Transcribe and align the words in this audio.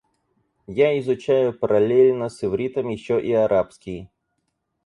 Я 0.67 0.97
изучаю 0.99 1.53
параллельно 1.53 2.29
с 2.29 2.43
ивритом 2.43 2.89
ещё 2.89 3.19
и 3.19 3.31
арабский. 3.33 4.09